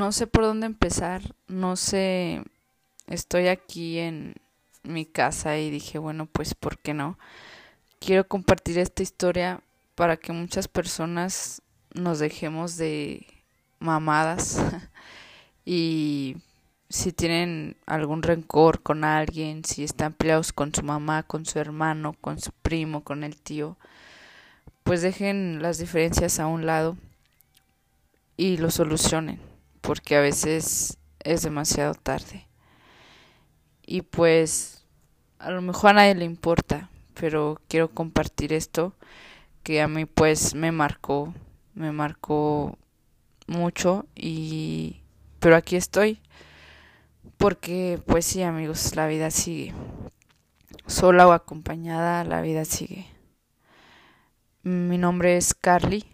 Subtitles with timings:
[0.00, 2.42] no sé por dónde empezar, no sé,
[3.06, 4.34] estoy aquí en
[4.82, 7.18] mi casa y dije, bueno, pues ¿por qué no?
[7.98, 9.60] Quiero compartir esta historia
[9.96, 11.60] para que muchas personas
[11.92, 13.26] nos dejemos de
[13.78, 14.62] mamadas
[15.66, 16.38] y
[16.88, 22.16] si tienen algún rencor con alguien, si están peleados con su mamá, con su hermano,
[22.22, 23.76] con su primo, con el tío,
[24.82, 26.96] pues dejen las diferencias a un lado
[28.38, 29.49] y lo solucionen,
[29.80, 32.46] porque a veces es demasiado tarde.
[33.84, 34.84] Y pues
[35.38, 38.94] a lo mejor a nadie le importa, pero quiero compartir esto
[39.62, 41.34] que a mí pues me marcó,
[41.74, 42.78] me marcó
[43.46, 45.00] mucho y
[45.38, 46.20] pero aquí estoy
[47.36, 49.72] porque pues sí amigos, la vida sigue.
[50.86, 53.06] Sola o acompañada, la vida sigue.
[54.62, 56.04] Mi nombre es Carly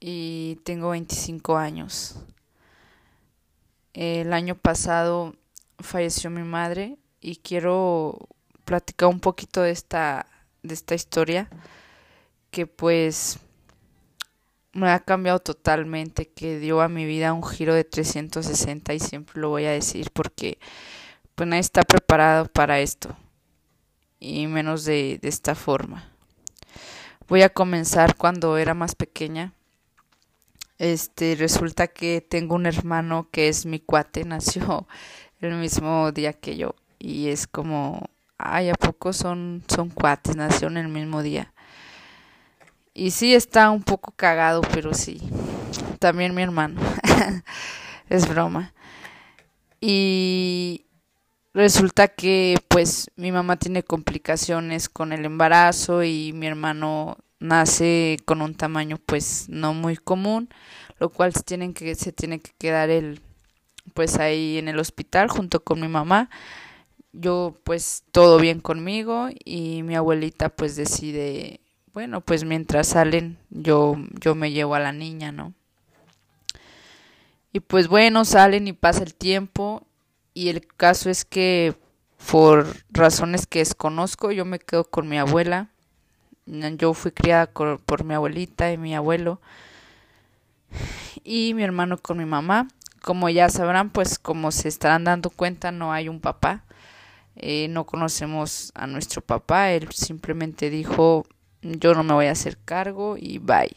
[0.00, 2.16] y tengo 25 años.
[3.92, 5.34] El año pasado
[5.78, 8.28] falleció mi madre y quiero
[8.64, 10.26] platicar un poquito de esta
[10.62, 11.48] de esta historia
[12.50, 13.38] que pues
[14.72, 19.40] me ha cambiado totalmente, que dio a mi vida un giro de 360 y siempre
[19.40, 20.58] lo voy a decir porque
[21.34, 23.16] pues nadie está preparado para esto
[24.20, 26.08] y menos de, de esta forma.
[27.26, 29.52] Voy a comenzar cuando era más pequeña.
[30.80, 34.88] Este, resulta que tengo un hermano que es mi cuate, nació
[35.42, 40.68] el mismo día que yo y es como, ay, a poco son son cuates, nació
[40.68, 41.52] en el mismo día.
[42.94, 45.20] Y sí está un poco cagado, pero sí.
[45.98, 46.80] También mi hermano.
[48.08, 48.72] es broma.
[49.82, 50.86] Y
[51.52, 58.42] resulta que pues mi mamá tiene complicaciones con el embarazo y mi hermano nace con
[58.42, 60.48] un tamaño pues no muy común,
[60.98, 63.20] lo cual se que se tiene que quedar él
[63.94, 66.30] pues ahí en el hospital junto con mi mamá.
[67.12, 71.60] Yo pues todo bien conmigo y mi abuelita pues decide,
[71.92, 75.54] bueno, pues mientras salen yo yo me llevo a la niña, ¿no?
[77.52, 79.84] Y pues bueno, salen y pasa el tiempo
[80.34, 81.74] y el caso es que
[82.30, 85.68] por razones que desconozco yo me quedo con mi abuela.
[86.46, 89.40] Yo fui criada por mi abuelita y mi abuelo
[91.24, 92.68] y mi hermano con mi mamá.
[93.02, 96.64] Como ya sabrán, pues como se estarán dando cuenta, no hay un papá.
[97.36, 99.70] Eh, no conocemos a nuestro papá.
[99.70, 101.24] Él simplemente dijo,
[101.62, 103.76] yo no me voy a hacer cargo y bye.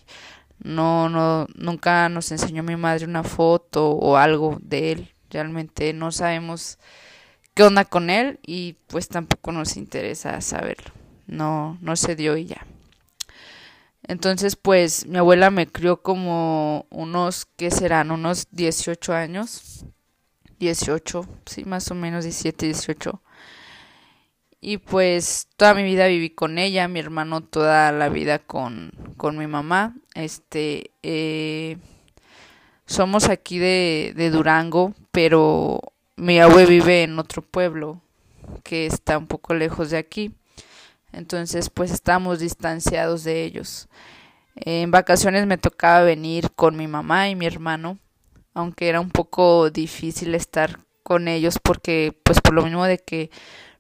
[0.60, 6.12] No, no, nunca nos enseñó mi madre una foto o algo de él realmente no
[6.12, 6.78] sabemos
[7.54, 11.03] qué onda con él y pues tampoco nos interesa saberlo.
[11.28, 12.66] No, no se dio y ya.
[14.06, 18.12] Entonces, pues mi abuela me crió como unos, ¿qué serán?
[18.12, 19.86] Unos 18 años.
[20.60, 23.22] 18, sí, más o menos 17, 18.
[24.62, 29.38] Y pues toda mi vida viví con ella, mi hermano toda la vida con, con
[29.38, 29.96] mi mamá.
[30.16, 31.78] Este, eh,
[32.86, 35.82] somos aquí de, de Durango, pero
[36.16, 38.02] mi abue vive en otro pueblo
[38.64, 40.32] que está un poco lejos de aquí.
[41.14, 43.88] Entonces, pues estamos distanciados de ellos.
[44.56, 48.00] En vacaciones me tocaba venir con mi mamá y mi hermano,
[48.54, 53.30] aunque era un poco difícil estar con ellos porque, pues por lo mismo de que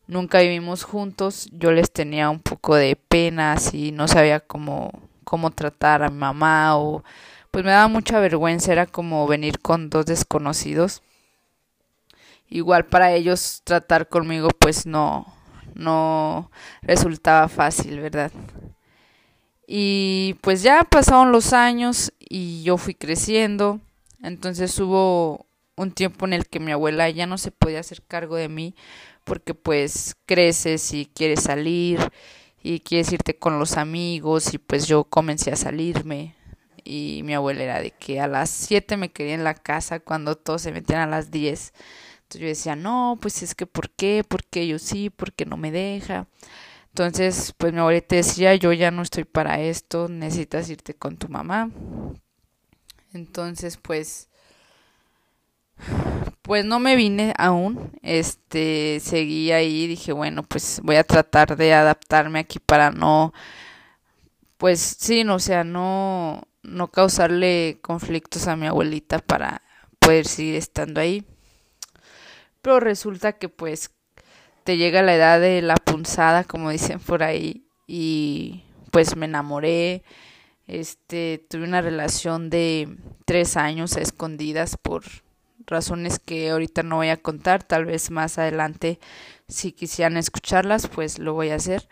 [0.07, 4.91] nunca vivimos juntos, yo les tenía un poco de pena, y no sabía cómo,
[5.23, 7.03] cómo tratar a mi mamá o
[7.51, 11.03] pues me daba mucha vergüenza, era como venir con dos desconocidos.
[12.49, 15.32] Igual para ellos tratar conmigo pues no
[15.75, 16.51] no
[16.81, 18.31] resultaba fácil, ¿verdad?
[19.67, 23.79] Y pues ya pasaron los años y yo fui creciendo,
[24.21, 25.45] entonces hubo
[25.75, 28.75] un tiempo en el que mi abuela ya no se podía hacer cargo de mí
[29.23, 31.99] porque pues creces y quieres salir
[32.61, 36.35] y quieres irte con los amigos y pues yo comencé a salirme
[36.83, 40.35] y mi abuela era de que a las 7 me quería en la casa cuando
[40.35, 41.73] todos se metían a las 10.
[42.39, 44.23] Yo decía, no, pues es que ¿por qué?
[44.27, 45.09] ¿Por qué yo sí?
[45.09, 46.27] ¿Por qué no me deja?
[46.89, 51.27] Entonces, pues mi abuelita decía, yo ya no estoy para esto, necesitas irte con tu
[51.29, 51.71] mamá.
[53.13, 54.29] Entonces, pues,
[56.41, 61.73] pues no me vine aún, este, seguí ahí, dije, bueno, pues voy a tratar de
[61.73, 63.33] adaptarme aquí para no,
[64.57, 69.61] pues sí, no, o sea, no, no causarle conflictos a mi abuelita para
[69.99, 71.25] poder seguir estando ahí.
[72.63, 73.91] Pero resulta que pues
[74.63, 80.03] te llega la edad de la punzada, como dicen por ahí, y pues me enamoré,
[80.65, 82.87] Este, tuve una relación de
[83.25, 85.03] tres años a escondidas por
[85.67, 88.97] razones que ahorita no voy a contar, tal vez más adelante
[89.49, 91.89] si quisieran escucharlas, pues lo voy a hacer.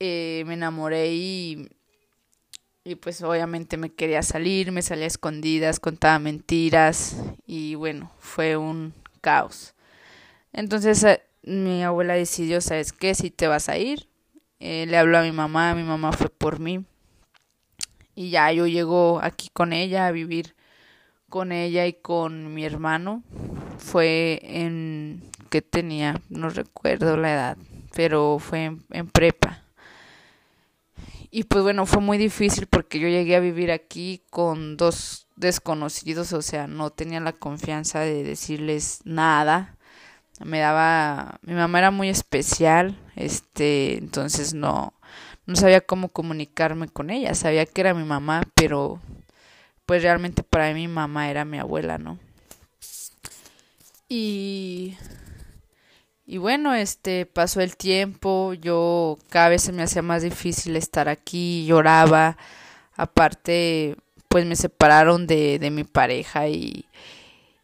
[0.00, 1.70] Eh, me enamoré y,
[2.84, 7.16] y pues obviamente me quería salir, me salía a escondidas, contaba mentiras
[7.46, 9.74] y bueno, fue un caos.
[10.52, 13.14] Entonces eh, mi abuela decidió, ¿sabes qué?
[13.14, 14.08] Si te vas a ir,
[14.58, 16.84] eh, le habló a mi mamá, mi mamá fue por mí
[18.14, 20.54] y ya yo llego aquí con ella a vivir
[21.30, 23.22] con ella y con mi hermano.
[23.78, 27.56] Fue en que tenía, no recuerdo la edad,
[27.94, 29.62] pero fue en, prepa.
[31.30, 36.32] Y pues bueno, fue muy difícil porque yo llegué a vivir aquí con dos desconocidos,
[36.32, 39.76] o sea, no tenía la confianza de decirles nada.
[40.44, 44.94] Me daba, mi mamá era muy especial, este, entonces no,
[45.46, 49.00] no sabía cómo comunicarme con ella, sabía que era mi mamá, pero
[49.86, 52.18] pues realmente para mí mi mamá era mi abuela, ¿no?
[54.08, 54.96] Y
[56.30, 61.08] y bueno, este pasó el tiempo, yo cada vez se me hacía más difícil estar
[61.08, 62.36] aquí, lloraba,
[62.94, 63.96] aparte
[64.30, 66.86] pues me separaron de, de mi pareja y,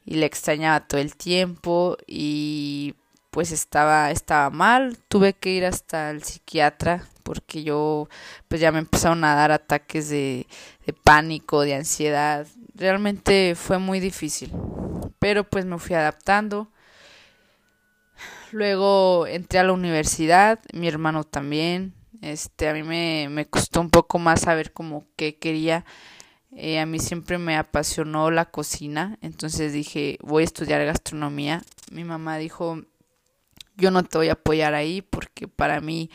[0.05, 2.97] y le extrañaba todo el tiempo y
[3.31, 8.09] pues estaba estaba mal, tuve que ir hasta el psiquiatra porque yo
[8.49, 10.47] pues ya me empezaron a dar ataques de,
[10.87, 12.49] de pánico, de ansiedad.
[12.75, 14.53] Realmente fue muy difícil,
[15.21, 16.69] pero pues me fui adaptando.
[18.51, 21.95] Luego entré a la universidad, mi hermano también.
[22.23, 25.85] Este, a mí me, me costó un poco más saber como qué quería.
[26.58, 31.62] Eh, a mí siempre me apasionó la cocina, entonces dije, voy a estudiar gastronomía.
[31.93, 32.82] Mi mamá dijo,
[33.76, 36.11] yo no te voy a apoyar ahí porque para mí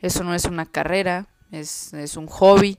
[0.00, 2.78] eso no es una carrera, es, es un hobby.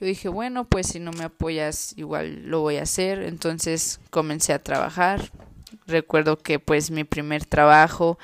[0.00, 3.22] Yo dije, bueno, pues si no me apoyas, igual lo voy a hacer.
[3.22, 5.30] Entonces comencé a trabajar.
[5.86, 8.18] Recuerdo que pues mi primer trabajo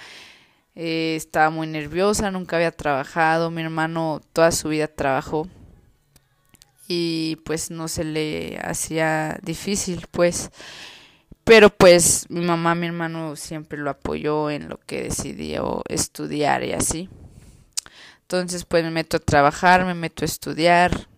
[0.75, 3.51] eh, estaba muy nerviosa, nunca había trabajado.
[3.51, 5.49] Mi hermano toda su vida trabajó
[6.95, 10.51] y pues no se le hacía difícil, pues.
[11.43, 16.73] Pero pues mi mamá, mi hermano siempre lo apoyó en lo que decidió estudiar y
[16.73, 17.09] así.
[18.21, 21.09] Entonces pues me meto a trabajar, me meto a estudiar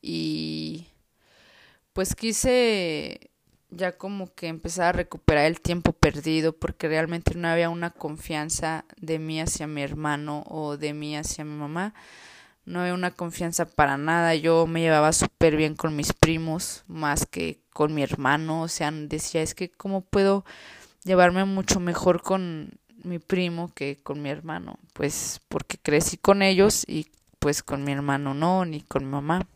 [0.00, 0.86] y
[1.92, 3.30] pues quise
[3.68, 8.86] ya como que empezar a recuperar el tiempo perdido porque realmente no había una confianza
[8.96, 11.94] de mí hacia mi hermano o de mí hacia mi mamá.
[12.66, 14.34] No había una confianza para nada.
[14.34, 18.62] Yo me llevaba súper bien con mis primos más que con mi hermano.
[18.62, 20.44] O sea, decía, es que cómo puedo
[21.04, 26.84] llevarme mucho mejor con mi primo que con mi hermano, pues porque crecí con ellos
[26.86, 27.06] y
[27.38, 29.46] pues con mi hermano no, ni con mi mamá.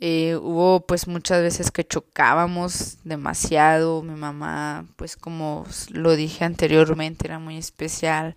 [0.00, 7.26] Eh, hubo pues muchas veces que chocábamos demasiado, mi mamá pues como lo dije anteriormente
[7.28, 8.34] era muy especial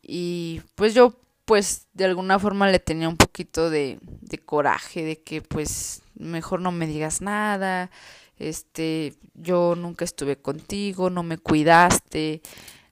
[0.00, 1.16] y pues yo
[1.50, 6.60] pues de alguna forma le tenía un poquito de, de coraje de que pues mejor
[6.60, 7.90] no me digas nada,
[8.38, 12.40] este, yo nunca estuve contigo, no me cuidaste,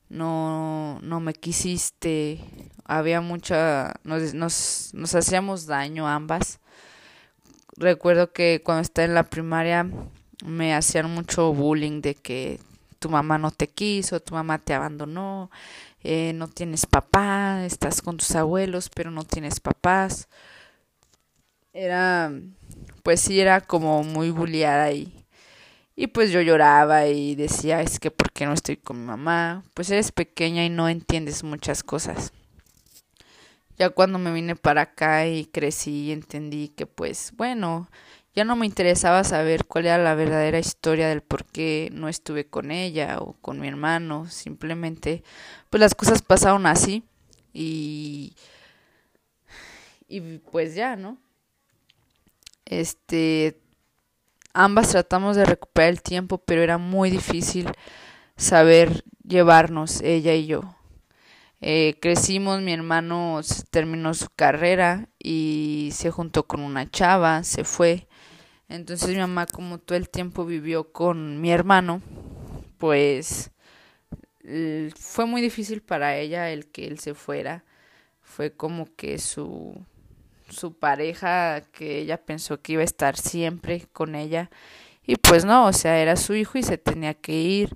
[0.08, 2.40] no, no me quisiste,
[2.84, 6.58] había mucha, nos, nos, nos hacíamos daño ambas.
[7.76, 9.88] Recuerdo que cuando estaba en la primaria
[10.44, 12.58] me hacían mucho bullying de que
[12.98, 15.48] tu mamá no te quiso, tu mamá te abandonó,
[16.02, 20.28] eh, no tienes papá, estás con tus abuelos, pero no tienes papás.
[21.72, 22.32] Era,
[23.02, 25.18] pues sí, era como muy bulliada y
[26.00, 29.64] y pues yo lloraba y decía, es que ¿por qué no estoy con mi mamá?
[29.74, 32.32] Pues eres pequeña y no entiendes muchas cosas.
[33.76, 37.90] Ya cuando me vine para acá y crecí entendí que pues bueno,
[38.38, 42.46] ya no me interesaba saber cuál era la verdadera historia del por qué no estuve
[42.48, 45.24] con ella o con mi hermano, simplemente
[45.70, 47.04] pues las cosas pasaron así
[47.52, 48.34] y
[50.08, 51.18] y pues ya, ¿no?
[52.66, 53.60] Este
[54.54, 57.70] Ambas tratamos de recuperar el tiempo, pero era muy difícil
[58.36, 60.76] saber llevarnos, ella y yo.
[61.60, 63.40] Eh, crecimos, mi hermano
[63.70, 68.07] terminó su carrera y se juntó con una chava, se fue.
[68.68, 72.02] Entonces mi mamá, como todo el tiempo vivió con mi hermano,
[72.78, 73.50] pues
[74.96, 77.64] fue muy difícil para ella el que él se fuera.
[78.22, 79.74] Fue como que su
[80.50, 84.50] su pareja que ella pensó que iba a estar siempre con ella.
[85.06, 87.74] Y pues no, o sea, era su hijo y se tenía que ir,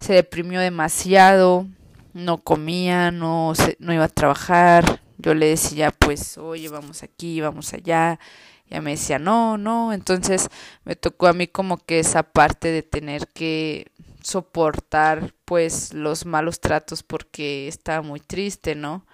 [0.00, 1.66] se deprimió demasiado,
[2.12, 7.40] no comía, no se, no iba a trabajar, yo le decía, pues, oye, vamos aquí,
[7.40, 8.20] vamos allá.
[8.68, 9.94] Y me decía, no, no.
[9.94, 10.50] Entonces
[10.84, 13.90] me tocó a mí como que esa parte de tener que
[14.22, 19.06] soportar pues los malos tratos porque estaba muy triste, ¿no?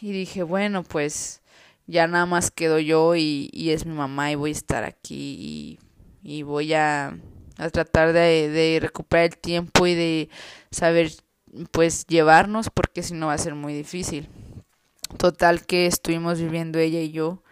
[0.00, 1.42] Y dije, bueno, pues
[1.86, 5.78] ya nada más quedo yo y, es mi mamá y voy a estar aquí
[6.22, 7.18] y, voy a,
[7.58, 10.30] a tratar de, de recuperar el tiempo y de
[10.70, 11.12] saber
[11.70, 14.30] pues llevarnos porque si no va a ser muy difícil.
[15.18, 17.42] Total que estuvimos viviendo ella y yo.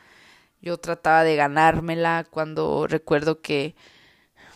[0.61, 3.75] Yo trataba de ganármela cuando recuerdo que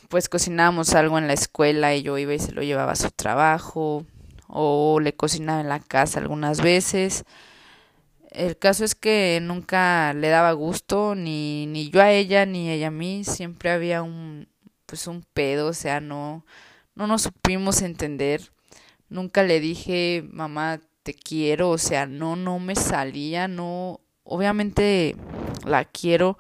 [0.09, 3.11] pues cocinábamos algo en la escuela y yo iba y se lo llevaba a su
[3.11, 4.05] trabajo
[4.49, 7.25] o le cocinaba en la casa algunas veces.
[8.31, 12.89] El caso es que nunca le daba gusto ni, ni yo a ella ni ella
[12.89, 14.49] a mí, siempre había un
[14.87, 16.45] pues un pedo, o sea, no
[16.95, 18.53] no nos supimos entender.
[19.09, 25.17] Nunca le dije, "Mamá, te quiero", o sea, no no me salía, no obviamente
[25.65, 26.39] la quiero,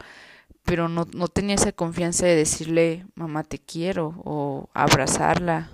[0.65, 5.71] pero no, no tenía esa confianza de decirle, mamá, te quiero, o abrazarla.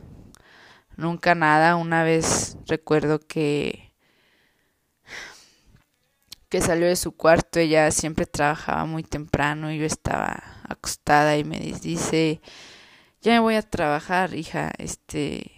[0.97, 1.77] Nunca nada.
[1.77, 3.93] Una vez recuerdo que
[6.49, 11.45] que salió de su cuarto, ella siempre trabajaba muy temprano y yo estaba acostada y
[11.45, 12.41] me dice,
[13.23, 15.58] ya me voy a trabajar, hija, este,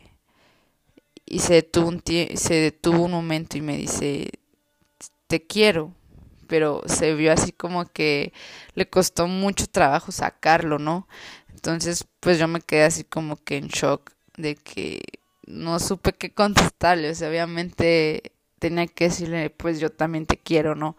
[1.31, 4.31] y se detuvo un, se detuvo un momento y me dice,
[5.29, 5.95] te quiero,
[6.49, 8.33] pero se vio así como que
[8.75, 11.07] le costó mucho trabajo sacarlo, ¿no?
[11.55, 15.03] Entonces, pues yo me quedé así como que en shock de que
[15.47, 20.75] no supe qué contestarle, o sea, obviamente tenía que decirle, pues yo también te quiero,
[20.75, 20.97] ¿no?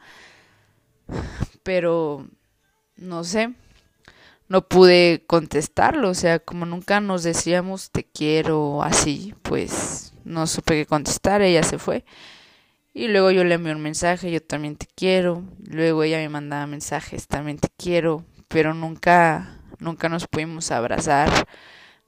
[1.64, 2.26] Pero,
[2.96, 3.54] no sé,
[4.52, 10.74] no pude contestarlo, o sea, como nunca nos decíamos te quiero así, pues no supe
[10.74, 12.04] qué contestar, ella se fue.
[12.94, 15.46] Y luego yo le envié un mensaje, yo también te quiero.
[15.70, 18.26] Luego ella me mandaba mensajes, también te quiero.
[18.50, 21.48] Pero nunca, nunca nos pudimos abrazar.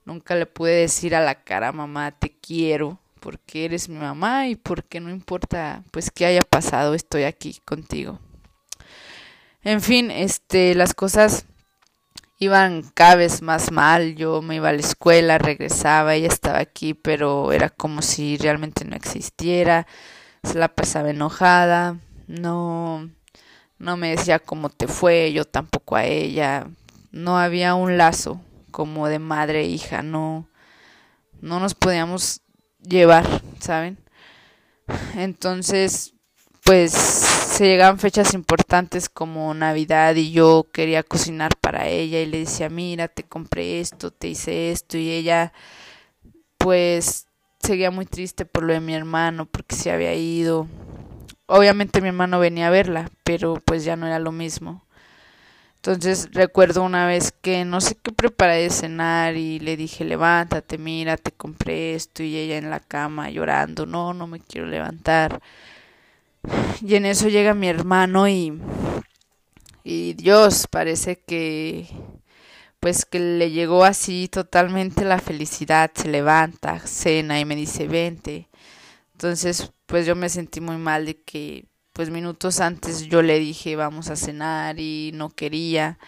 [0.04, 4.56] Nunca le pude decir a la cara, mamá, te quiero, porque eres mi mamá y
[4.56, 8.20] porque no importa, pues, qué haya pasado, estoy aquí contigo.
[9.62, 11.46] En fin, este, las cosas
[12.44, 14.14] iban cada vez más mal.
[14.16, 18.84] Yo me iba a la escuela, regresaba, ella estaba aquí, pero era como si realmente
[18.84, 19.86] no existiera
[20.44, 23.10] se la pasaba enojada, no,
[23.78, 26.68] no me decía cómo te fue, yo tampoco a ella,
[27.10, 30.48] no había un lazo como de madre e hija, no,
[31.40, 32.42] no nos podíamos
[32.80, 33.26] llevar,
[33.60, 33.98] ¿saben?
[35.16, 36.13] Entonces,
[36.64, 42.40] pues se llegaban fechas importantes como Navidad y yo quería cocinar para ella y le
[42.40, 45.52] decía, mira, te compré esto, te hice esto y ella
[46.58, 47.26] pues
[47.60, 50.66] seguía muy triste por lo de mi hermano, porque se había ido.
[51.46, 54.82] Obviamente mi hermano venía a verla, pero pues ya no era lo mismo.
[55.76, 60.78] Entonces recuerdo una vez que no sé qué preparé de cenar y le dije, levántate,
[60.78, 65.42] mira, te compré esto y ella en la cama llorando, no, no me quiero levantar.
[66.80, 68.60] Y en eso llega mi hermano y,
[69.82, 71.88] y Dios, parece que
[72.84, 78.50] pues que le llegó así totalmente la felicidad, se levanta, cena y me dice, vente.
[79.14, 83.74] Entonces, pues yo me sentí muy mal de que, pues minutos antes yo le dije,
[83.74, 85.98] vamos a cenar y no quería.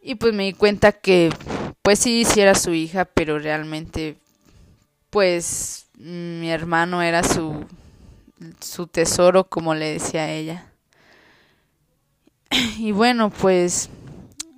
[0.00, 1.32] Y pues me di cuenta que,
[1.82, 4.16] pues sí, sí era su hija, pero realmente,
[5.10, 7.66] pues mi hermano era su,
[8.60, 10.70] su tesoro, como le decía ella.
[12.78, 13.90] Y bueno, pues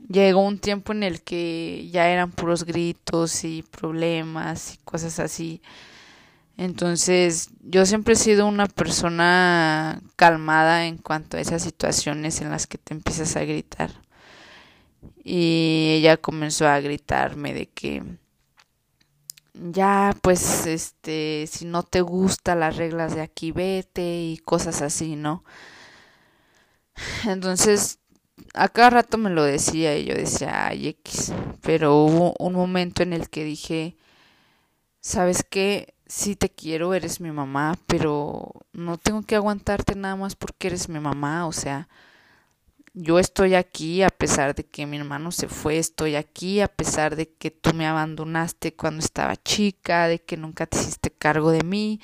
[0.09, 5.63] llegó un tiempo en el que ya eran puros gritos y problemas y cosas así.
[6.57, 12.67] Entonces, yo siempre he sido una persona calmada en cuanto a esas situaciones en las
[12.67, 13.91] que te empiezas a gritar.
[15.23, 18.03] Y ella comenzó a gritarme de que
[19.73, 25.17] ya pues este si no te gustan las reglas de aquí vete y cosas así,
[25.17, 25.45] ¿no?
[27.27, 27.99] Entonces
[28.55, 31.33] a cada rato me lo decía y yo decía, ay, X.
[31.63, 33.97] Pero hubo un momento en el que dije,
[35.01, 35.95] ¿sabes qué?
[36.07, 40.89] Sí te quiero, eres mi mamá, pero no tengo que aguantarte nada más porque eres
[40.89, 41.47] mi mamá.
[41.47, 41.89] O sea,
[42.99, 47.15] yo estoy aquí a pesar de que mi hermano se fue, estoy aquí a pesar
[47.15, 51.63] de que tú me abandonaste cuando estaba chica, de que nunca te hiciste cargo de
[51.63, 52.01] mí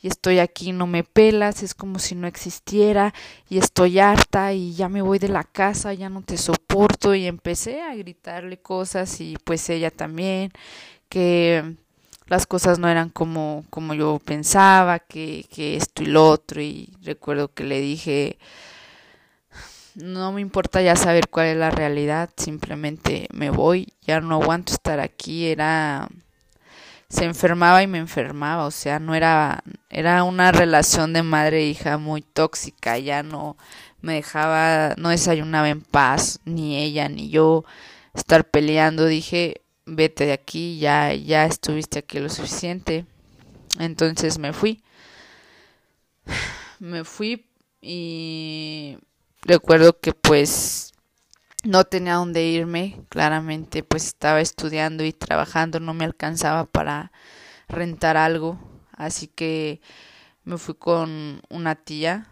[0.00, 3.12] y estoy aquí, no me pelas, es como si no existiera
[3.48, 7.26] y estoy harta y ya me voy de la casa, ya no te soporto y
[7.26, 10.52] empecé a gritarle cosas y pues ella también
[11.08, 11.74] que
[12.28, 16.92] las cosas no eran como, como yo pensaba, que, que esto y lo otro, y
[17.02, 18.38] recuerdo que le dije,
[19.96, 24.72] no me importa ya saber cuál es la realidad, simplemente me voy, ya no aguanto
[24.72, 26.08] estar aquí, era
[27.08, 31.68] se enfermaba y me enfermaba, o sea, no era era una relación de madre e
[31.68, 33.56] hija muy tóxica, ya no
[34.02, 37.64] me dejaba no desayunaba en paz, ni ella ni yo
[38.14, 43.06] estar peleando, dije, vete de aquí, ya ya estuviste aquí lo suficiente.
[43.78, 44.82] Entonces me fui.
[46.78, 47.46] Me fui
[47.80, 48.98] y
[49.46, 50.92] recuerdo que pues
[51.64, 57.12] no tenía dónde irme, claramente pues estaba estudiando y trabajando, no me alcanzaba para
[57.68, 58.58] rentar algo,
[58.92, 59.80] así que
[60.44, 62.28] me fui con una tía,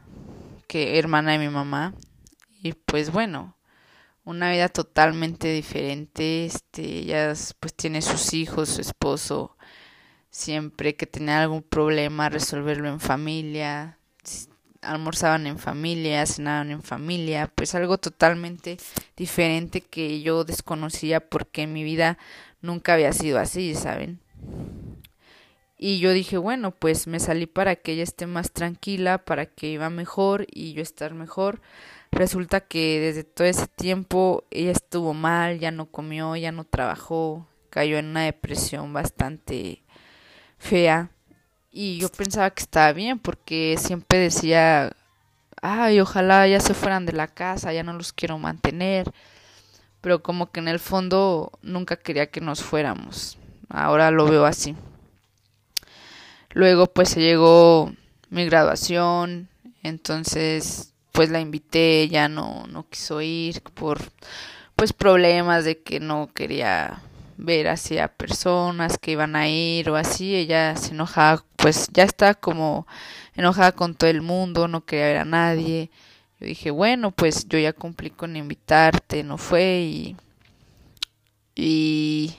[0.68, 1.94] que hermana de mi mamá,
[2.62, 3.56] y pues bueno,
[4.24, 9.56] una vida totalmente diferente, este, ella pues tiene sus hijos, su esposo,
[10.30, 13.98] siempre que tenía algún problema resolverlo en familia,
[14.84, 18.78] almorzaban en familia, cenaban en familia, pues algo totalmente
[19.16, 22.18] diferente que yo desconocía porque en mi vida
[22.60, 24.20] nunca había sido así, ¿saben?
[25.76, 29.68] Y yo dije, bueno, pues me salí para que ella esté más tranquila, para que
[29.68, 31.60] iba mejor y yo estar mejor.
[32.10, 37.46] Resulta que desde todo ese tiempo ella estuvo mal, ya no comió, ya no trabajó,
[37.70, 39.82] cayó en una depresión bastante
[40.58, 41.10] fea
[41.76, 44.92] y yo pensaba que estaba bien porque siempre decía,
[45.60, 49.10] ay, ojalá ya se fueran de la casa, ya no los quiero mantener,
[50.00, 53.38] pero como que en el fondo nunca quería que nos fuéramos.
[53.68, 54.76] Ahora lo veo así.
[56.52, 57.92] Luego pues se llegó
[58.30, 59.48] mi graduación,
[59.82, 63.98] entonces pues la invité, ya no no quiso ir por
[64.76, 67.02] pues problemas de que no quería
[67.36, 72.34] ver hacia personas que iban a ir o así, ella se enojaba, pues ya está
[72.34, 72.86] como
[73.34, 75.90] enojada con todo el mundo, no quería ver a nadie.
[76.40, 80.16] Yo dije, bueno, pues yo ya cumplí con invitarte, no fue y
[81.54, 82.34] y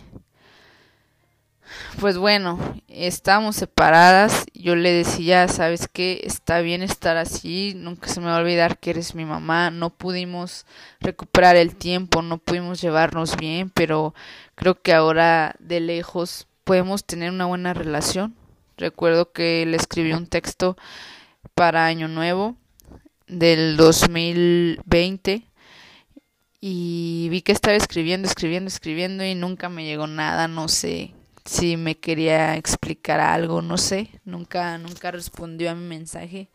[2.00, 4.46] pues bueno, estábamos separadas.
[4.54, 8.78] Yo le decía, sabes qué, está bien estar así, nunca se me va a olvidar
[8.78, 9.72] que eres mi mamá.
[9.72, 10.66] No pudimos
[11.00, 14.14] recuperar el tiempo, no pudimos llevarnos bien, pero
[14.56, 18.36] creo que ahora de lejos podemos tener una buena relación.
[18.78, 20.76] Recuerdo que le escribí un texto
[21.54, 22.56] para Año Nuevo
[23.28, 25.48] del 2020
[26.60, 31.15] y vi que estaba escribiendo, escribiendo, escribiendo y nunca me llegó nada, no sé
[31.46, 36.50] si me quería explicar algo, no sé, nunca, nunca respondió a mi mensaje.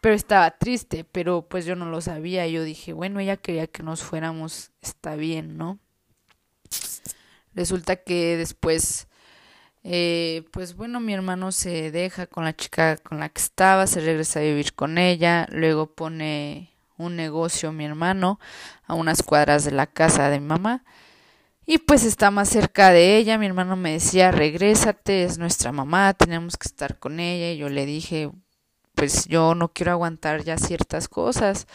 [0.00, 2.46] Pero estaba triste, pero pues yo no lo sabía.
[2.48, 5.78] Yo dije, bueno, ella quería que nos fuéramos, está bien, ¿no?
[7.54, 9.08] Resulta que después,
[9.84, 14.00] eh, pues bueno, mi hermano se deja con la chica con la que estaba, se
[14.00, 18.40] regresa a vivir con ella, luego pone un negocio mi hermano
[18.86, 20.84] a unas cuadras de la casa de mi mamá
[21.72, 23.38] y pues está más cerca de ella.
[23.38, 27.50] Mi hermano me decía, regrésate, es nuestra mamá, tenemos que estar con ella.
[27.50, 28.30] Y yo le dije,
[28.94, 31.66] pues yo no quiero aguantar ya ciertas cosas.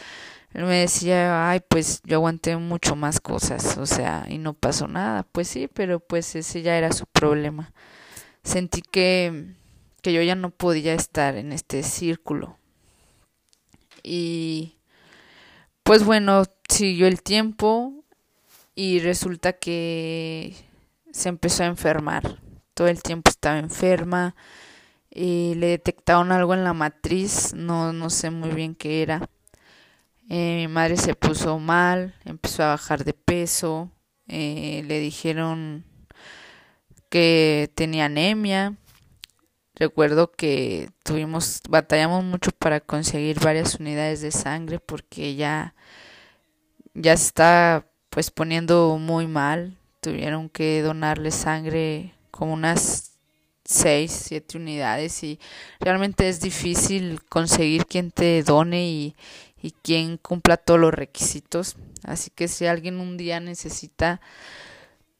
[0.54, 4.86] Él me decía, ay, pues yo aguanté mucho más cosas, o sea, y no pasó
[4.86, 5.24] nada.
[5.24, 7.72] Pues sí, pero pues ese ya era su problema.
[8.44, 9.56] Sentí que,
[10.00, 12.56] que yo ya no podía estar en este círculo.
[14.04, 14.76] Y
[15.82, 17.97] pues bueno, siguió el tiempo,
[18.78, 20.54] y resulta que
[21.10, 22.40] se empezó a enfermar.
[22.74, 24.36] Todo el tiempo estaba enferma.
[25.10, 29.28] Y le detectaron algo en la matriz, no, no sé muy bien qué era.
[30.28, 33.90] Eh, mi madre se puso mal, empezó a bajar de peso,
[34.28, 35.84] eh, le dijeron
[37.10, 38.76] que tenía anemia.
[39.74, 45.74] Recuerdo que tuvimos, batallamos mucho para conseguir varias unidades de sangre porque ya,
[46.94, 47.84] ya está
[48.18, 49.76] pues poniendo muy mal.
[50.00, 53.12] Tuvieron que donarle sangre como unas
[53.64, 55.38] 6, 7 unidades y
[55.78, 59.14] realmente es difícil conseguir quien te done y,
[59.62, 61.76] y quien cumpla todos los requisitos.
[62.02, 64.20] Así que si alguien un día necesita,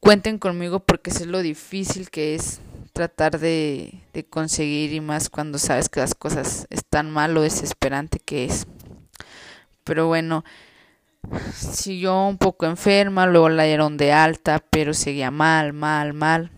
[0.01, 2.59] cuenten conmigo porque sé lo difícil que es
[2.91, 8.19] tratar de, de conseguir y más cuando sabes que las cosas están mal o desesperante
[8.19, 8.67] que es.
[9.85, 10.43] Pero bueno,
[11.53, 16.51] siguió un poco enferma, luego la dieron de alta, pero seguía mal, mal, mal.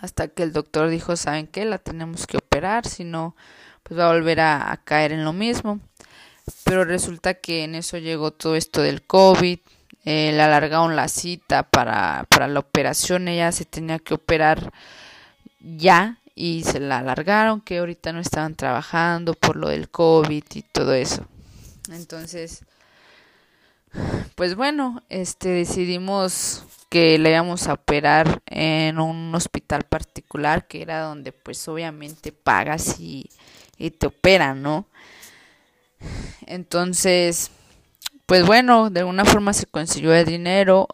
[0.00, 1.64] Hasta que el doctor dijo, ¿saben qué?
[1.64, 3.36] La tenemos que operar, si no,
[3.82, 5.80] pues va a volver a, caer en lo mismo.
[6.64, 9.58] Pero resulta que en eso llegó todo esto del COVID,
[10.04, 14.72] eh, le alargaron la cita para, para la operación, ella se tenía que operar
[15.60, 20.62] ya y se la alargaron, que ahorita no estaban trabajando por lo del COVID y
[20.62, 21.26] todo eso.
[21.90, 22.64] Entonces,
[24.34, 31.02] pues bueno, este decidimos que le íbamos a operar en un hospital particular, que era
[31.02, 33.28] donde pues obviamente pagas y,
[33.78, 34.86] y te operan, ¿no?
[36.46, 37.50] Entonces,
[38.26, 40.88] pues bueno, de alguna forma se consiguió el dinero,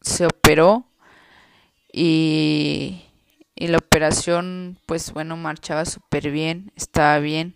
[0.00, 0.84] se operó
[1.92, 3.02] y,
[3.54, 7.55] y la operación, pues bueno, marchaba súper bien, estaba bien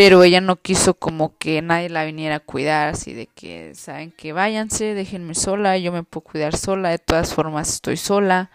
[0.00, 4.10] pero ella no quiso como que nadie la viniera a cuidar, así de que, saben
[4.12, 8.50] que váyanse, déjenme sola, yo me puedo cuidar sola, de todas formas estoy sola.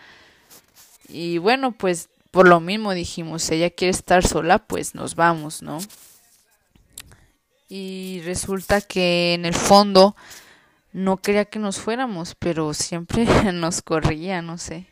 [1.08, 5.78] Y bueno, pues por lo mismo dijimos, ella quiere estar sola, pues nos vamos, ¿no?
[7.70, 10.16] Y resulta que en el fondo
[10.94, 14.88] no quería que nos fuéramos, pero siempre nos corría, no sé.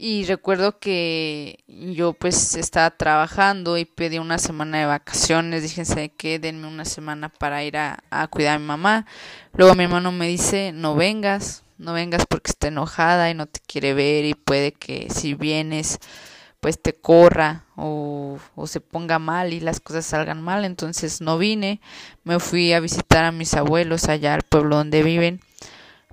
[0.00, 5.62] Y recuerdo que yo pues estaba trabajando y pedí una semana de vacaciones.
[5.64, 9.06] Dije, que Denme una semana para ir a, a, cuidar a mi mamá.
[9.54, 13.58] Luego mi hermano me dice, no vengas, no vengas porque está enojada y no te
[13.66, 15.98] quiere ver y puede que si vienes
[16.60, 20.64] pues te corra o, o se ponga mal y las cosas salgan mal.
[20.64, 21.80] Entonces no vine,
[22.22, 25.40] me fui a visitar a mis abuelos allá al pueblo donde viven.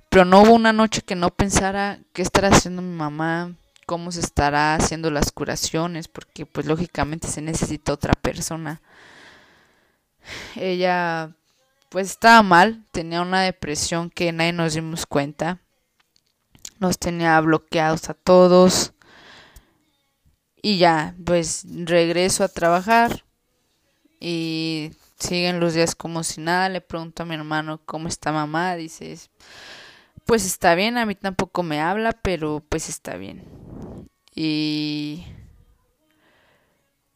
[0.08, 3.54] Pero no hubo una noche que no pensara qué estará haciendo mi mamá
[3.86, 8.82] cómo se estará haciendo las curaciones, porque pues lógicamente se necesita otra persona.
[10.56, 11.34] Ella
[11.88, 15.60] pues estaba mal, tenía una depresión que nadie nos dimos cuenta.
[16.78, 18.92] Nos tenía bloqueados a todos.
[20.60, 23.24] Y ya, pues regreso a trabajar
[24.20, 26.68] y siguen los días como si nada.
[26.68, 28.74] Le pregunto a mi hermano cómo está mamá.
[28.74, 29.16] Dice,
[30.26, 33.44] pues está bien, a mí tampoco me habla, pero pues está bien.
[34.34, 35.24] Y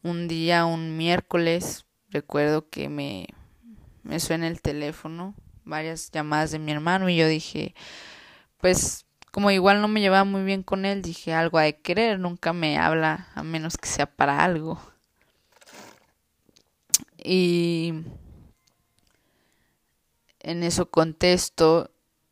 [0.02, 3.26] un día, un miércoles, recuerdo que me,
[4.04, 7.74] me suena el teléfono, varias llamadas de mi hermano y yo dije,
[8.58, 12.18] pues como igual no me llevaba muy bien con él, dije algo a de querer,
[12.18, 14.80] nunca me habla a menos que sea para algo.
[17.16, 17.92] Y
[20.40, 21.90] en eso contesto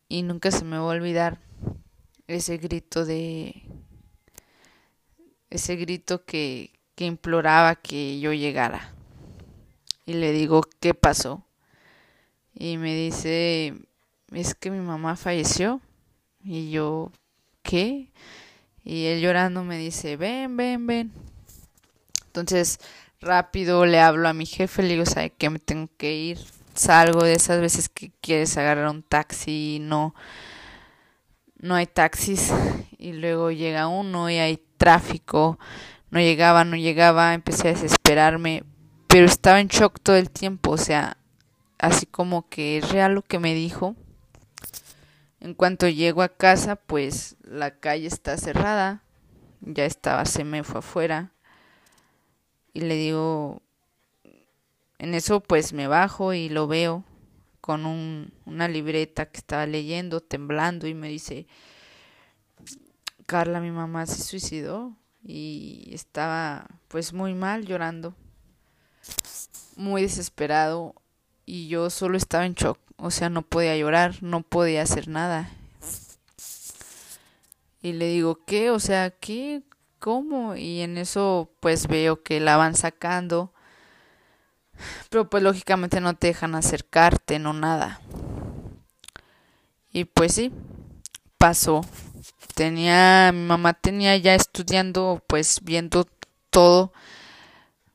[0.08, 1.38] y nunca se me va a olvidar
[2.26, 3.62] ese grito de
[5.50, 8.92] ese grito que, imploraba que yo llegara.
[10.04, 11.44] Y le digo, ¿qué pasó?
[12.54, 13.74] Y me dice,
[14.32, 15.80] es que mi mamá falleció.
[16.42, 17.12] Y yo,
[17.62, 18.10] ¿qué?
[18.84, 21.12] Y él llorando me dice, ven, ven, ven.
[22.26, 22.80] Entonces,
[23.20, 25.50] rápido le hablo a mi jefe, le digo, ¿sabe qué?
[25.50, 26.38] Me tengo que ir.
[26.78, 30.14] Salgo de esas veces que quieres agarrar un taxi y no,
[31.58, 32.52] no hay taxis.
[32.96, 35.58] Y luego llega uno y hay tráfico,
[36.10, 38.62] no llegaba, no llegaba, empecé a desesperarme,
[39.08, 41.16] pero estaba en shock todo el tiempo, o sea,
[41.78, 43.96] así como que es real lo que me dijo.
[45.40, 49.02] En cuanto llego a casa, pues la calle está cerrada,
[49.60, 51.32] ya estaba, se me fue afuera,
[52.72, 53.62] y le digo,
[54.98, 57.04] en eso pues me bajo y lo veo
[57.60, 61.46] con un, una libreta que estaba leyendo, temblando, y me dice,
[63.26, 68.14] Carla, mi mamá, se suicidó y estaba pues muy mal llorando,
[69.76, 70.94] muy desesperado
[71.44, 75.50] y yo solo estaba en shock, o sea, no podía llorar, no podía hacer nada.
[77.80, 78.70] Y le digo, ¿qué?
[78.70, 79.62] O sea, ¿qué?
[79.98, 80.56] ¿Cómo?
[80.56, 83.52] Y en eso pues veo que la van sacando.
[85.10, 88.00] Pero pues lógicamente no te dejan acercarte, no nada.
[89.92, 90.52] Y pues sí,
[91.38, 91.82] pasó
[92.58, 96.08] tenía, mi mamá tenía ya estudiando, pues viendo
[96.50, 96.92] todo,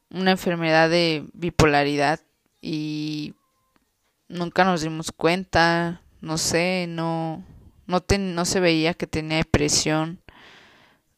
[0.10, 2.22] una enfermedad de bipolaridad
[2.62, 3.34] y
[4.30, 7.43] nunca nos dimos cuenta, no sé, no,
[7.88, 10.22] no, no se veía que tenía depresión.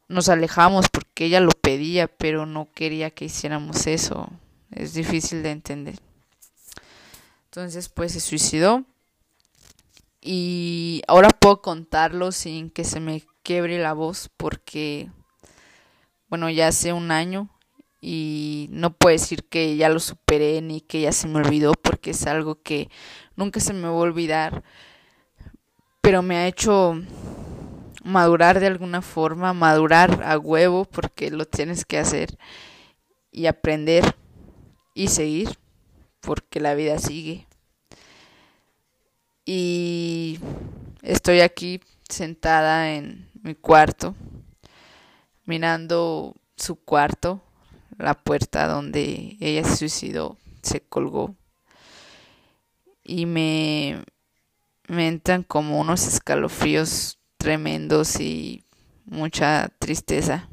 [0.07, 4.31] Nos alejamos porque ella lo pedía, pero no quería que hiciéramos eso.
[4.75, 5.95] Es difícil de entender.
[7.45, 8.83] Entonces, pues se suicidó.
[10.19, 15.09] Y ahora puedo contarlo sin que se me quiebre la voz porque,
[16.27, 17.49] bueno, ya hace un año
[18.01, 22.11] y no puedo decir que ya lo superé ni que ya se me olvidó porque
[22.11, 22.89] es algo que
[23.35, 24.63] nunca se me va a olvidar,
[26.01, 26.99] pero me ha hecho
[28.03, 32.37] madurar de alguna forma, madurar a huevo porque lo tienes que hacer
[33.31, 34.15] y aprender
[34.95, 35.59] y seguir
[36.21, 37.45] porque la vida sigue.
[39.45, 40.39] Y
[41.03, 44.15] estoy aquí sentada en mi cuarto,
[45.45, 47.43] mirando su cuarto,
[47.99, 51.35] la puerta donde ella se suicidó, se colgó.
[53.03, 54.03] Y me,
[54.87, 58.65] me entran como unos escalofríos tremendos y
[59.05, 60.49] mucha tristeza.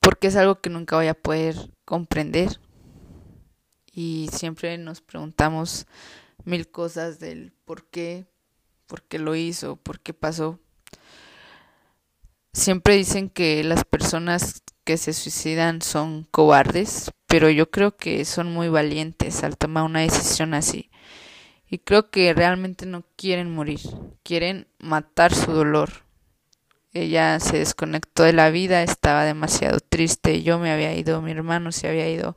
[0.00, 2.60] Porque es algo que nunca voy a poder comprender.
[3.92, 5.88] Y siempre nos preguntamos
[6.44, 8.26] mil cosas del por qué,
[8.86, 10.60] por qué lo hizo, por qué pasó.
[12.52, 18.52] Siempre dicen que las personas que se suicidan son cobardes, pero yo creo que son
[18.52, 20.92] muy valientes al tomar una decisión así.
[21.68, 23.80] Y creo que realmente no quieren morir,
[24.22, 26.04] quieren matar su dolor.
[26.92, 31.70] Ella se desconectó de la vida, estaba demasiado triste, yo me había ido, mi hermano
[31.70, 32.36] se había ido,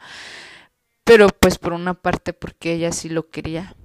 [1.03, 3.75] pero pues por una parte porque ella sí lo quería.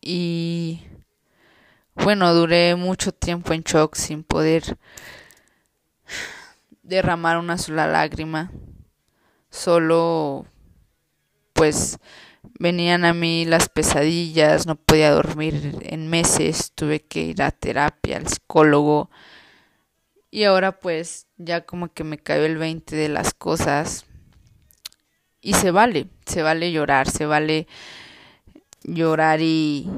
[0.00, 0.82] Y
[1.94, 4.76] bueno, duré mucho tiempo en shock sin poder
[6.82, 8.52] derramar una sola lágrima.
[9.50, 10.46] Solo
[11.54, 11.98] pues
[12.58, 18.16] venían a mí las pesadillas, no podía dormir en meses, tuve que ir a terapia,
[18.16, 19.10] al psicólogo.
[20.30, 24.06] Y ahora pues ya como que me cayó el 20 de las cosas.
[25.40, 27.66] Y se vale, se vale llorar, se vale
[28.82, 29.88] llorar y,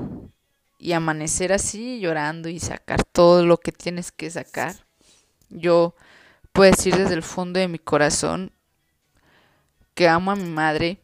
[0.79, 4.75] y amanecer así llorando y sacar todo lo que tienes que sacar.
[5.51, 5.95] Yo
[6.53, 8.53] puedo decir desde el fondo de mi corazón
[9.95, 11.01] que amo a mi madre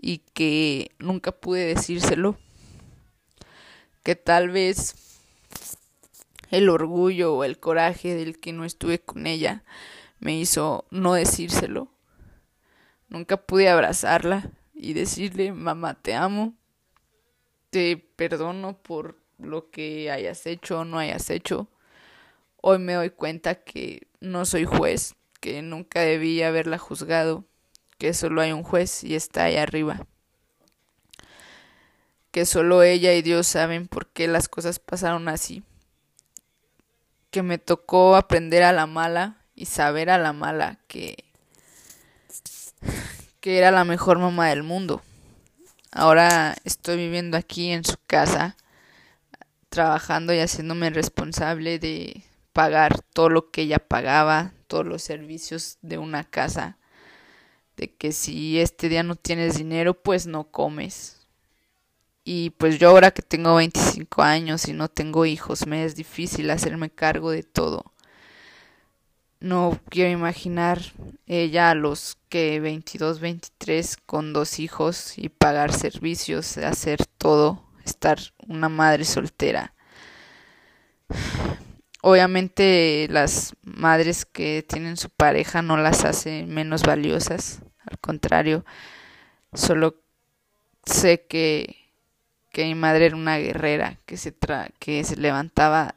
[0.00, 2.38] y que nunca pude decírselo.
[4.02, 4.94] Que tal vez
[6.50, 9.64] el orgullo o el coraje del que no estuve con ella
[10.20, 11.88] me hizo no decírselo.
[13.08, 16.54] Nunca pude abrazarla y decirle, mamá, te amo,
[17.70, 21.68] te perdono por lo que hayas hecho o no hayas hecho.
[22.60, 27.44] Hoy me doy cuenta que no soy juez, que nunca debí haberla juzgado
[27.98, 30.06] que solo hay un juez y está ahí arriba.
[32.30, 35.62] Que solo ella y Dios saben por qué las cosas pasaron así.
[37.30, 41.24] Que me tocó aprender a la mala y saber a la mala que
[43.44, 45.02] que era la mejor mamá del mundo.
[45.92, 48.56] Ahora estoy viviendo aquí en su casa,
[49.68, 55.98] trabajando y haciéndome responsable de pagar todo lo que ella pagaba, todos los servicios de
[55.98, 56.78] una casa
[57.76, 61.26] de que si este día no tienes dinero, pues no comes.
[62.24, 66.50] Y pues yo ahora que tengo 25 años y no tengo hijos, me es difícil
[66.50, 67.92] hacerme cargo de todo.
[69.40, 70.80] No quiero imaginar
[71.26, 78.18] ella a los que 22, 23 con dos hijos y pagar servicios, hacer todo, estar
[78.48, 79.74] una madre soltera.
[82.06, 88.66] Obviamente las madres que tienen su pareja no las hace menos valiosas, al contrario,
[89.54, 89.94] solo
[90.84, 91.76] sé que,
[92.52, 95.94] que mi madre era una guerrera, que se, tra que se levantaba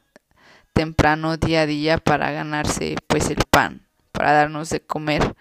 [0.72, 5.34] temprano día a día para ganarse pues el pan, para darnos de comer,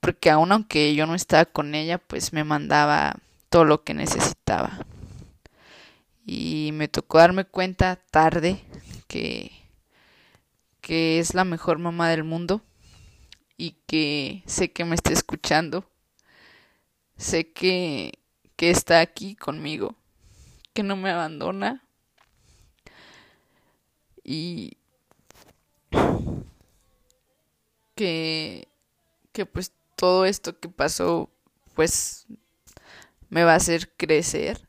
[0.00, 3.16] porque aun aunque yo no estaba con ella, pues me mandaba
[3.50, 4.86] todo lo que necesitaba.
[6.24, 8.64] Y me tocó darme cuenta tarde
[9.06, 9.63] que
[10.84, 12.62] que es la mejor mamá del mundo
[13.56, 15.90] y que sé que me está escuchando.
[17.16, 18.18] Sé que,
[18.54, 19.96] que está aquí conmigo,
[20.74, 21.82] que no me abandona.
[24.22, 24.76] Y
[27.94, 28.68] que,
[29.32, 31.30] que pues todo esto que pasó
[31.74, 32.26] pues
[33.30, 34.68] me va a hacer crecer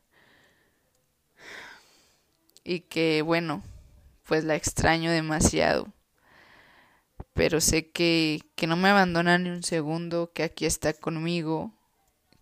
[2.64, 3.62] y que bueno
[4.24, 5.95] pues la extraño demasiado
[7.36, 11.74] pero sé que, que no me abandona ni un segundo, que aquí está conmigo,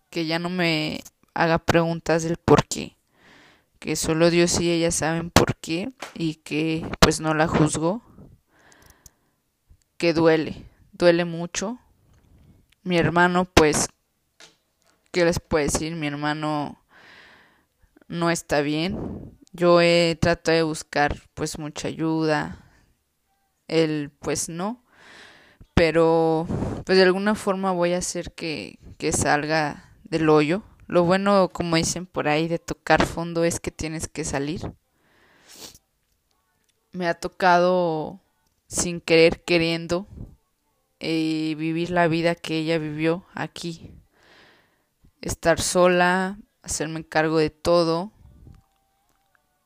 [0.09, 1.01] que ya no me
[1.33, 2.95] haga preguntas del por qué,
[3.79, 8.01] que solo Dios y ella saben por qué y que pues no la juzgo,
[9.97, 11.77] que duele, duele mucho.
[12.83, 13.89] Mi hermano pues,
[15.11, 15.93] ¿qué les puedo decir?
[15.97, 16.81] Mi hermano
[18.07, 19.37] no está bien.
[19.51, 22.61] Yo he tratado de buscar pues mucha ayuda.
[23.67, 24.84] Él pues no
[25.75, 26.47] pero
[26.85, 30.63] pues de alguna forma voy a hacer que, que salga del hoyo.
[30.87, 34.71] Lo bueno, como dicen por ahí, de tocar fondo es que tienes que salir.
[36.91, 38.21] Me ha tocado
[38.67, 40.07] sin querer queriendo
[40.99, 43.91] eh, vivir la vida que ella vivió aquí.
[45.21, 48.11] Estar sola, hacerme cargo de todo,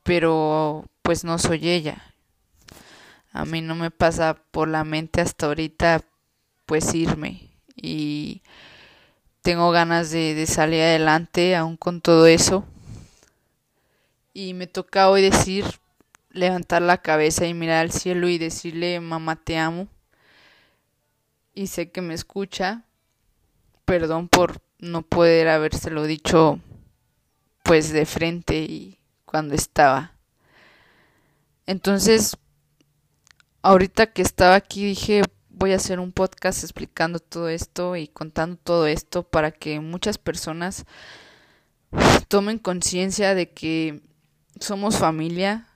[0.02, 2.09] pero pues no soy ella.
[3.32, 6.02] A mí no me pasa por la mente hasta ahorita
[6.66, 8.42] pues irme y
[9.42, 12.64] tengo ganas de, de salir adelante aún con todo eso.
[14.32, 15.64] Y me toca hoy decir,
[16.30, 19.88] levantar la cabeza y mirar al cielo y decirle, mamá, te amo.
[21.54, 22.84] Y sé que me escucha.
[23.84, 26.60] Perdón por no poder habérselo dicho
[27.62, 30.12] pues de frente y cuando estaba.
[31.66, 32.36] Entonces,
[33.62, 38.56] ahorita que estaba aquí dije, voy a hacer un podcast explicando todo esto y contando
[38.56, 40.84] todo esto para que muchas personas
[42.28, 44.02] tomen conciencia de que
[44.58, 45.66] somos familia,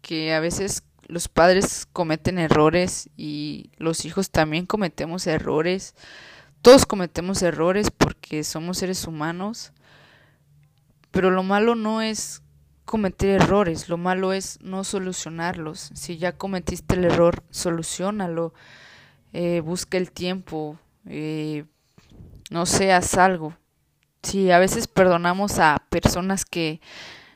[0.00, 5.94] que a veces los padres cometen errores y los hijos también cometemos errores.
[6.62, 9.72] Todos cometemos errores porque somos seres humanos.
[11.10, 12.42] Pero lo malo no es
[12.84, 15.90] cometer errores, lo malo es no solucionarlos.
[15.94, 18.52] Si ya cometiste el error, solucionalo.
[19.32, 20.78] Eh, busca el tiempo.
[21.06, 21.64] Eh,
[22.50, 23.54] no seas algo.
[24.22, 26.80] Si a veces perdonamos a personas que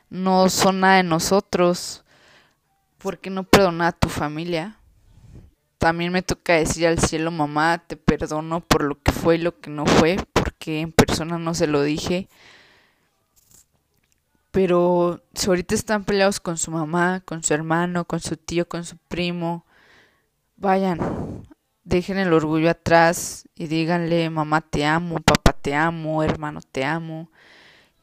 [0.09, 2.05] no son nada de nosotros,
[2.97, 4.79] ¿por qué no perdonar a tu familia?
[5.77, 9.59] También me toca decir al cielo, mamá, te perdono por lo que fue y lo
[9.59, 12.29] que no fue, porque en persona no se lo dije.
[14.57, 18.85] Pero si ahorita están peleados con su mamá, con su hermano, con su tío, con
[18.85, 19.67] su primo,
[20.55, 21.47] vayan,
[21.83, 27.29] dejen el orgullo atrás y díganle, mamá te amo, papá te amo, hermano te amo.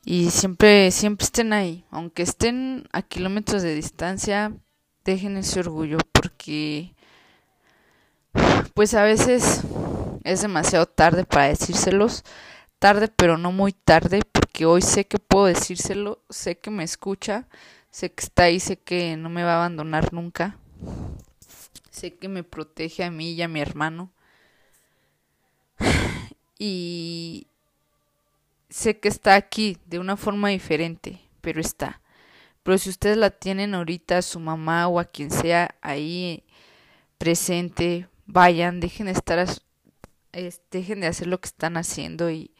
[0.05, 4.53] Y siempre, siempre estén ahí, aunque estén a kilómetros de distancia,
[5.05, 6.95] dejen ese orgullo porque
[8.75, 9.63] pues a veces
[10.23, 12.23] es demasiado tarde para decírselos,
[12.79, 14.21] tarde pero no muy tarde
[14.55, 17.49] porque hoy sé que puedo decírselo, sé que me escucha,
[17.91, 20.57] sé que está ahí, sé que no me va a abandonar nunca,
[21.91, 24.13] sé que me protege a mí y a mi hermano
[26.57, 27.49] y
[28.71, 32.01] sé que está aquí de una forma diferente, pero está.
[32.63, 36.45] Pero si ustedes la tienen ahorita, a su mamá o a quien sea ahí
[37.19, 39.49] presente, vayan, dejen de estar,
[40.71, 42.53] dejen de hacer lo que están haciendo y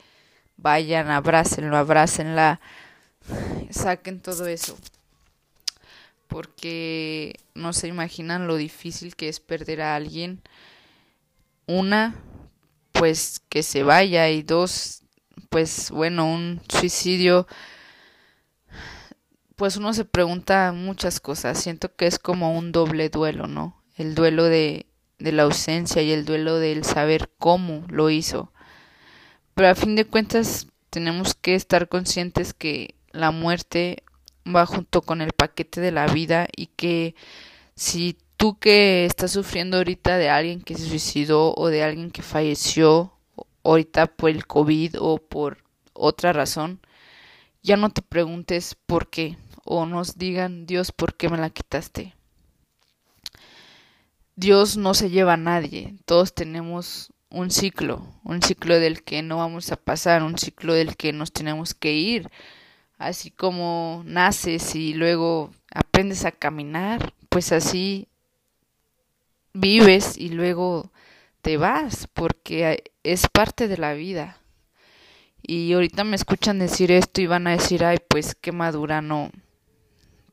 [0.57, 2.61] vayan, abrácenlo, abrácenla,
[3.71, 4.77] saquen todo eso.
[6.29, 10.43] Porque no se imaginan lo difícil que es perder a alguien.
[11.67, 12.15] Una,
[12.93, 15.03] pues que se vaya y dos,
[15.51, 17.47] pues bueno, un suicidio
[19.57, 21.59] pues uno se pregunta muchas cosas.
[21.59, 23.83] Siento que es como un doble duelo, ¿no?
[23.97, 24.87] El duelo de,
[25.19, 28.53] de la ausencia y el duelo del saber cómo lo hizo.
[29.55, 34.03] Pero a fin de cuentas tenemos que estar conscientes que la muerte
[34.47, 37.15] va junto con el paquete de la vida y que
[37.77, 42.23] si tú que estás sufriendo ahorita de alguien que se suicidó o de alguien que
[42.23, 43.13] falleció
[43.63, 45.59] ahorita por el COVID o por
[45.93, 46.81] otra razón,
[47.63, 52.15] ya no te preguntes por qué o nos digan, Dios, ¿por qué me la quitaste?
[54.37, 59.39] Dios no se lleva a nadie, todos tenemos un ciclo, un ciclo del que no
[59.39, 62.31] vamos a pasar, un ciclo del que nos tenemos que ir,
[62.97, 68.07] así como naces y luego aprendes a caminar, pues así
[69.53, 70.93] vives y luego
[71.43, 74.39] te vas, porque es parte de la vida.
[75.43, 79.33] Y ahorita me escuchan decir esto y van a decir, ay, pues qué madura no,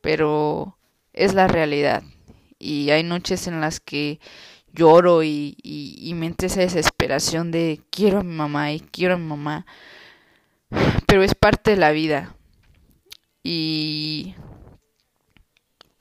[0.02, 0.78] pero
[1.14, 2.04] es la realidad.
[2.60, 4.20] Y hay noches en las que
[4.74, 9.18] lloro y, y, me entra esa desesperación de quiero a mi mamá y quiero a
[9.18, 9.66] mi mamá.
[11.06, 12.36] Pero es parte de la vida.
[13.44, 14.36] Y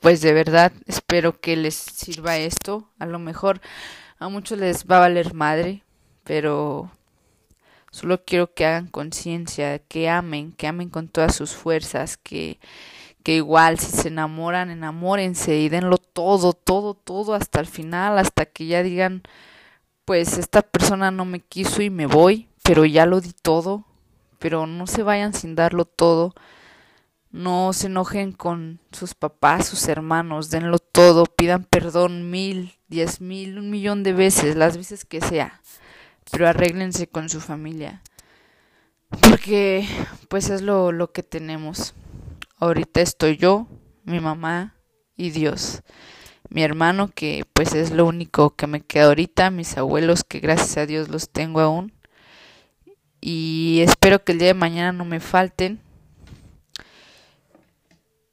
[0.00, 2.88] pues de verdad espero que les sirva esto.
[2.98, 3.60] A lo mejor
[4.18, 5.82] a muchos les va a valer madre,
[6.24, 6.90] pero
[7.90, 12.58] solo quiero que hagan conciencia, que amen, que amen con todas sus fuerzas, que
[13.22, 18.46] que igual si se enamoran, enamórense y denlo todo, todo, todo hasta el final, hasta
[18.46, 19.22] que ya digan,
[20.04, 23.84] pues esta persona no me quiso y me voy, pero ya lo di todo,
[24.38, 26.34] pero no se vayan sin darlo todo,
[27.30, 33.58] no se enojen con sus papás, sus hermanos, denlo todo, pidan perdón mil, diez mil,
[33.58, 35.60] un millón de veces, las veces que sea,
[36.32, 38.02] pero arréglense con su familia,
[39.20, 39.86] porque
[40.28, 41.94] pues es lo, lo que tenemos.
[42.60, 43.66] Ahorita estoy yo,
[44.04, 44.74] mi mamá
[45.16, 45.80] y Dios.
[46.50, 50.76] Mi hermano que pues es lo único que me queda ahorita, mis abuelos que gracias
[50.76, 51.90] a Dios los tengo aún.
[53.18, 55.80] Y espero que el día de mañana no me falten.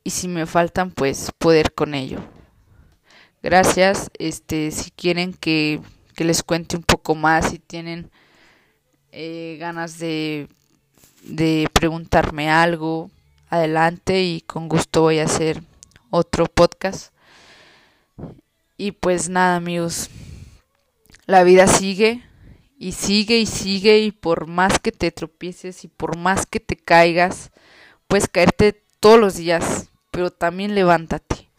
[0.04, 2.20] y si me faltan pues poder con ello.
[3.42, 5.80] Gracias, este si quieren que,
[6.16, 8.12] que les cuente un poco más, si tienen
[9.12, 10.50] eh, ganas de,
[11.24, 13.10] de preguntarme algo,
[13.50, 15.62] adelante y con gusto voy a hacer
[16.10, 17.14] otro podcast.
[18.78, 20.10] Y pues nada amigos,
[21.26, 22.24] la vida sigue
[22.78, 26.76] y sigue y sigue y por más que te tropieces y por más que te
[26.76, 27.52] caigas,
[28.08, 31.50] puedes caerte todos los días, pero también levántate.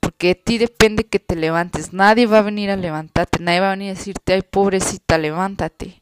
[0.00, 1.92] Porque de ti depende que te levantes.
[1.92, 6.00] Nadie va a venir a levantarte, nadie va a venir a decirte, ay pobrecita, levántate.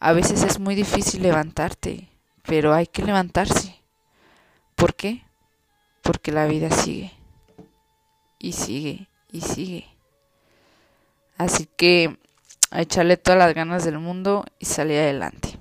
[0.00, 2.08] A veces es muy difícil levantarte,
[2.42, 3.77] pero hay que levantarse.
[4.78, 5.24] ¿Por qué?
[6.02, 7.12] Porque la vida sigue.
[8.38, 9.86] Y sigue, y sigue.
[11.36, 12.16] Así que
[12.70, 15.58] a echarle todas las ganas del mundo y salir adelante.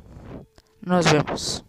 [0.81, 1.65] Nos vemos.